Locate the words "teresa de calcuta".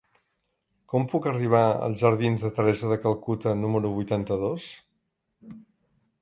2.61-3.55